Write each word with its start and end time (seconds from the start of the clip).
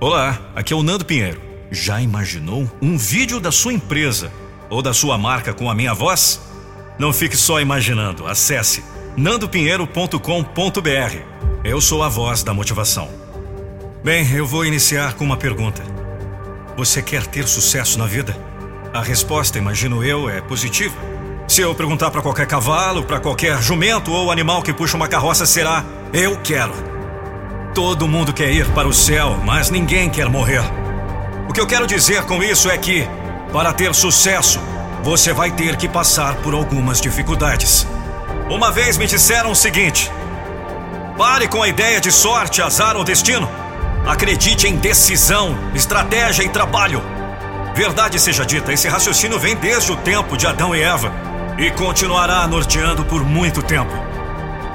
Olá, 0.00 0.40
aqui 0.56 0.72
é 0.72 0.76
o 0.76 0.82
Nando 0.82 1.04
Pinheiro. 1.04 1.40
Já 1.70 2.00
imaginou 2.00 2.68
um 2.82 2.98
vídeo 2.98 3.38
da 3.38 3.52
sua 3.52 3.72
empresa 3.72 4.30
ou 4.68 4.82
da 4.82 4.92
sua 4.92 5.16
marca 5.16 5.54
com 5.54 5.70
a 5.70 5.74
minha 5.74 5.94
voz? 5.94 6.40
Não 6.98 7.12
fique 7.12 7.36
só 7.36 7.60
imaginando, 7.60 8.26
acesse 8.26 8.84
nandopinheiro.com.br. 9.16 10.18
Eu 11.62 11.80
sou 11.80 12.02
a 12.02 12.08
voz 12.08 12.42
da 12.42 12.52
motivação. 12.52 13.08
Bem, 14.02 14.28
eu 14.32 14.46
vou 14.46 14.66
iniciar 14.66 15.14
com 15.14 15.24
uma 15.24 15.36
pergunta. 15.36 15.82
Você 16.76 17.00
quer 17.00 17.24
ter 17.26 17.46
sucesso 17.46 17.98
na 17.98 18.06
vida? 18.06 18.36
A 18.92 19.00
resposta, 19.00 19.58
imagino 19.58 20.02
eu, 20.02 20.28
é 20.28 20.40
positiva. 20.40 20.94
Se 21.46 21.60
eu 21.60 21.74
perguntar 21.74 22.10
para 22.10 22.20
qualquer 22.20 22.48
cavalo, 22.48 23.04
para 23.04 23.20
qualquer 23.20 23.62
jumento 23.62 24.10
ou 24.10 24.30
animal 24.30 24.62
que 24.62 24.72
puxa 24.72 24.96
uma 24.96 25.08
carroça, 25.08 25.46
será: 25.46 25.84
Eu 26.12 26.36
quero. 26.42 26.93
Todo 27.74 28.06
mundo 28.06 28.32
quer 28.32 28.52
ir 28.52 28.70
para 28.70 28.86
o 28.86 28.92
céu, 28.92 29.36
mas 29.44 29.68
ninguém 29.68 30.08
quer 30.08 30.28
morrer. 30.28 30.62
O 31.48 31.52
que 31.52 31.60
eu 31.60 31.66
quero 31.66 31.88
dizer 31.88 32.22
com 32.22 32.40
isso 32.40 32.70
é 32.70 32.78
que, 32.78 33.04
para 33.52 33.72
ter 33.72 33.92
sucesso, 33.92 34.60
você 35.02 35.32
vai 35.32 35.50
ter 35.50 35.74
que 35.74 35.88
passar 35.88 36.36
por 36.36 36.54
algumas 36.54 37.00
dificuldades. 37.00 37.84
Uma 38.48 38.70
vez 38.70 38.96
me 38.96 39.08
disseram 39.08 39.50
o 39.50 39.56
seguinte: 39.56 40.08
pare 41.18 41.48
com 41.48 41.64
a 41.64 41.68
ideia 41.68 42.00
de 42.00 42.12
sorte, 42.12 42.62
azar 42.62 42.96
ou 42.96 43.02
destino. 43.02 43.50
Acredite 44.06 44.68
em 44.68 44.76
decisão, 44.76 45.58
estratégia 45.74 46.44
e 46.44 46.48
trabalho. 46.48 47.02
Verdade 47.74 48.20
seja 48.20 48.46
dita, 48.46 48.72
esse 48.72 48.86
raciocínio 48.86 49.40
vem 49.40 49.56
desde 49.56 49.90
o 49.90 49.96
tempo 49.96 50.36
de 50.36 50.46
Adão 50.46 50.76
e 50.76 50.80
Eva 50.80 51.12
e 51.58 51.72
continuará 51.72 52.46
norteando 52.46 53.04
por 53.04 53.24
muito 53.24 53.64
tempo. 53.64 54.13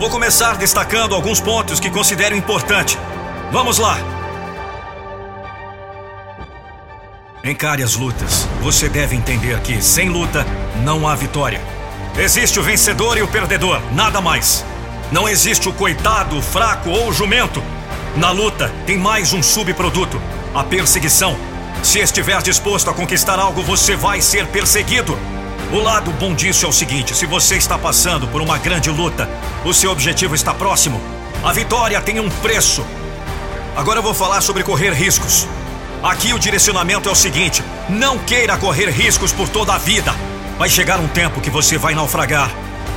Vou 0.00 0.08
começar 0.08 0.56
destacando 0.56 1.14
alguns 1.14 1.42
pontos 1.42 1.78
que 1.78 1.90
considero 1.90 2.34
importante. 2.34 2.98
Vamos 3.52 3.76
lá! 3.76 3.98
Encare 7.44 7.82
as 7.82 7.96
lutas. 7.96 8.48
Você 8.62 8.88
deve 8.88 9.14
entender 9.14 9.60
que, 9.60 9.82
sem 9.82 10.08
luta, 10.08 10.46
não 10.82 11.06
há 11.06 11.14
vitória. 11.14 11.60
Existe 12.16 12.58
o 12.58 12.62
vencedor 12.62 13.18
e 13.18 13.22
o 13.22 13.28
perdedor, 13.28 13.78
nada 13.92 14.22
mais. 14.22 14.64
Não 15.12 15.28
existe 15.28 15.68
o 15.68 15.72
coitado, 15.74 16.38
o 16.38 16.40
fraco 16.40 16.88
ou 16.88 17.08
o 17.08 17.12
jumento. 17.12 17.62
Na 18.16 18.30
luta, 18.30 18.72
tem 18.86 18.96
mais 18.96 19.34
um 19.34 19.42
subproduto: 19.42 20.18
a 20.54 20.64
perseguição. 20.64 21.36
Se 21.82 21.98
estiver 21.98 22.40
disposto 22.40 22.88
a 22.88 22.94
conquistar 22.94 23.38
algo, 23.38 23.62
você 23.62 23.96
vai 23.96 24.22
ser 24.22 24.46
perseguido. 24.46 25.18
O 25.72 25.78
lado 25.78 26.10
bom 26.10 26.34
disso 26.34 26.66
é 26.66 26.68
o 26.68 26.72
seguinte: 26.72 27.14
se 27.14 27.26
você 27.26 27.54
está 27.56 27.78
passando 27.78 28.26
por 28.26 28.42
uma 28.42 28.58
grande 28.58 28.90
luta, 28.90 29.30
o 29.64 29.72
seu 29.72 29.92
objetivo 29.92 30.34
está 30.34 30.52
próximo. 30.52 31.00
A 31.44 31.52
vitória 31.52 32.00
tem 32.00 32.18
um 32.18 32.28
preço. 32.28 32.84
Agora 33.76 34.00
eu 34.00 34.02
vou 34.02 34.12
falar 34.12 34.40
sobre 34.40 34.64
correr 34.64 34.92
riscos. 34.92 35.46
Aqui 36.02 36.34
o 36.34 36.40
direcionamento 36.40 37.08
é 37.08 37.12
o 37.12 37.14
seguinte: 37.14 37.62
não 37.88 38.18
queira 38.18 38.56
correr 38.56 38.90
riscos 38.90 39.32
por 39.32 39.48
toda 39.48 39.72
a 39.72 39.78
vida. 39.78 40.12
Vai 40.58 40.68
chegar 40.68 40.98
um 40.98 41.06
tempo 41.06 41.40
que 41.40 41.50
você 41.50 41.78
vai 41.78 41.94
naufragar, 41.94 42.50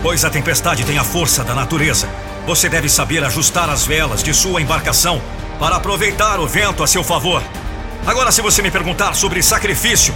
pois 0.00 0.24
a 0.24 0.30
tempestade 0.30 0.84
tem 0.84 0.96
a 0.96 1.02
força 1.02 1.42
da 1.42 1.56
natureza. 1.56 2.08
Você 2.46 2.68
deve 2.68 2.88
saber 2.88 3.24
ajustar 3.24 3.68
as 3.68 3.84
velas 3.84 4.22
de 4.22 4.32
sua 4.32 4.62
embarcação 4.62 5.20
para 5.58 5.74
aproveitar 5.74 6.38
o 6.38 6.46
vento 6.46 6.84
a 6.84 6.86
seu 6.86 7.02
favor. 7.02 7.42
Agora, 8.06 8.30
se 8.30 8.40
você 8.40 8.62
me 8.62 8.70
perguntar 8.70 9.14
sobre 9.14 9.42
sacrifício, 9.42 10.14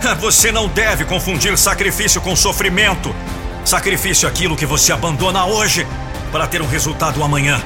você 0.18 0.50
não 0.50 0.68
deve 0.68 1.04
confundir 1.04 1.56
sacrifício 1.58 2.20
com 2.20 2.34
sofrimento. 2.34 3.14
Sacrifício 3.64 4.26
é 4.26 4.30
aquilo 4.30 4.56
que 4.56 4.66
você 4.66 4.92
abandona 4.92 5.44
hoje 5.44 5.86
para 6.32 6.46
ter 6.46 6.62
um 6.62 6.66
resultado 6.66 7.22
amanhã. 7.22 7.60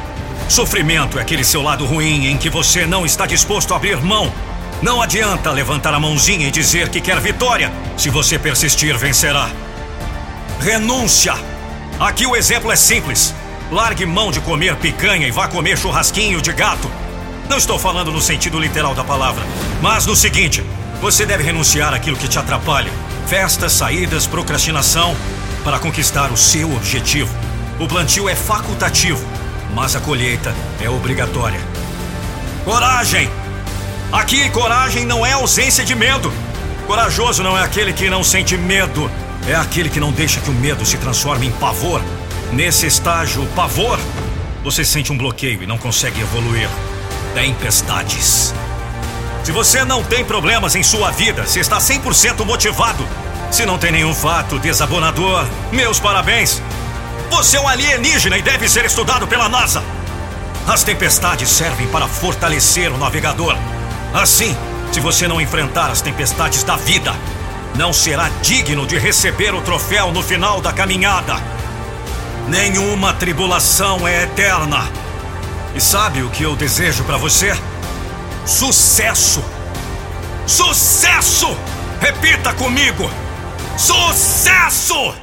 Sofrimento 0.48 1.18
é 1.18 1.22
aquele 1.22 1.44
seu 1.44 1.62
lado 1.62 1.86
ruim 1.86 2.26
em 2.26 2.36
que 2.36 2.50
você 2.50 2.86
não 2.86 3.06
está 3.06 3.26
disposto 3.26 3.72
a 3.72 3.76
abrir 3.76 4.00
mão. 4.02 4.32
Não 4.82 5.00
adianta 5.00 5.50
levantar 5.50 5.94
a 5.94 6.00
mãozinha 6.00 6.48
e 6.48 6.50
dizer 6.50 6.88
que 6.88 7.00
quer 7.00 7.20
vitória. 7.20 7.72
Se 7.96 8.10
você 8.10 8.38
persistir, 8.38 8.96
vencerá. 8.98 9.48
Renúncia. 10.60 11.34
Aqui 11.98 12.26
o 12.26 12.36
exemplo 12.36 12.70
é 12.70 12.76
simples. 12.76 13.32
Largue 13.70 14.04
mão 14.04 14.30
de 14.30 14.40
comer 14.40 14.76
picanha 14.76 15.26
e 15.26 15.30
vá 15.30 15.48
comer 15.48 15.78
churrasquinho 15.78 16.42
de 16.42 16.52
gato. 16.52 16.90
Não 17.48 17.56
estou 17.56 17.78
falando 17.78 18.10
no 18.10 18.20
sentido 18.20 18.58
literal 18.58 18.94
da 18.94 19.04
palavra, 19.04 19.42
mas 19.80 20.04
no 20.04 20.16
seguinte: 20.16 20.64
você 21.00 21.26
deve 21.26 21.42
renunciar 21.42 21.92
àquilo 21.92 22.16
que 22.16 22.28
te 22.28 22.38
atrapalha. 22.38 22.90
Festas, 23.26 23.72
saídas, 23.72 24.26
procrastinação 24.26 25.16
para 25.62 25.78
conquistar 25.78 26.30
o 26.30 26.36
seu 26.36 26.74
objetivo. 26.74 27.34
O 27.78 27.88
plantio 27.88 28.28
é 28.28 28.34
facultativo, 28.34 29.24
mas 29.74 29.96
a 29.96 30.00
colheita 30.00 30.54
é 30.80 30.88
obrigatória. 30.88 31.60
Coragem! 32.64 33.28
Aqui, 34.12 34.48
coragem 34.50 35.04
não 35.04 35.26
é 35.26 35.32
ausência 35.32 35.84
de 35.84 35.94
medo. 35.94 36.32
Corajoso 36.86 37.42
não 37.42 37.58
é 37.58 37.62
aquele 37.62 37.92
que 37.92 38.08
não 38.08 38.22
sente 38.22 38.56
medo, 38.56 39.10
é 39.48 39.54
aquele 39.54 39.88
que 39.88 39.98
não 39.98 40.12
deixa 40.12 40.40
que 40.40 40.50
o 40.50 40.52
medo 40.52 40.84
se 40.84 40.96
transforme 40.98 41.46
em 41.46 41.52
pavor. 41.52 42.00
Nesse 42.52 42.86
estágio, 42.86 43.44
pavor, 43.56 43.98
você 44.62 44.84
sente 44.84 45.12
um 45.12 45.18
bloqueio 45.18 45.62
e 45.62 45.66
não 45.66 45.78
consegue 45.78 46.20
evoluir. 46.20 46.68
Tempestades. 47.34 48.54
Se 49.44 49.52
você 49.52 49.84
não 49.84 50.02
tem 50.02 50.24
problemas 50.24 50.74
em 50.74 50.82
sua 50.82 51.10
vida, 51.10 51.46
se 51.46 51.60
está 51.60 51.76
100% 51.76 52.46
motivado, 52.46 53.06
se 53.50 53.66
não 53.66 53.76
tem 53.76 53.92
nenhum 53.92 54.14
fato 54.14 54.58
desabonador, 54.58 55.46
meus 55.70 56.00
parabéns. 56.00 56.62
Você 57.30 57.58
é 57.58 57.60
um 57.60 57.68
alienígena 57.68 58.38
e 58.38 58.42
deve 58.42 58.66
ser 58.70 58.86
estudado 58.86 59.26
pela 59.26 59.46
NASA. 59.46 59.84
As 60.66 60.82
tempestades 60.82 61.50
servem 61.50 61.86
para 61.88 62.08
fortalecer 62.08 62.90
o 62.90 62.96
navegador. 62.96 63.54
Assim, 64.14 64.56
se 64.90 64.98
você 64.98 65.28
não 65.28 65.38
enfrentar 65.38 65.90
as 65.90 66.00
tempestades 66.00 66.64
da 66.64 66.76
vida, 66.76 67.14
não 67.76 67.92
será 67.92 68.30
digno 68.40 68.86
de 68.86 68.96
receber 68.96 69.54
o 69.54 69.60
troféu 69.60 70.10
no 70.10 70.22
final 70.22 70.62
da 70.62 70.72
caminhada. 70.72 71.36
Nenhuma 72.48 73.12
tribulação 73.12 74.08
é 74.08 74.22
eterna. 74.22 74.88
E 75.74 75.80
sabe 75.82 76.22
o 76.22 76.30
que 76.30 76.44
eu 76.44 76.56
desejo 76.56 77.04
para 77.04 77.18
você? 77.18 77.54
Sucesso! 78.46 79.42
Sucesso! 80.46 81.56
Repita 82.00 82.52
comigo! 82.52 83.10
Sucesso! 83.76 85.14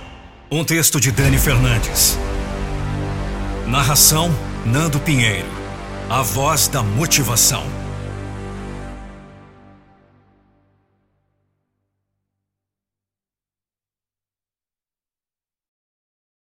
Um 0.50 0.64
texto 0.64 1.00
de 1.00 1.12
Dani 1.12 1.38
Fernandes. 1.38 2.18
Narração: 3.68 4.36
Nando 4.66 5.00
Pinheiro. 5.00 5.48
A 6.10 6.24
voz 6.24 6.68
da 6.68 6.82
motivação. 6.82 7.64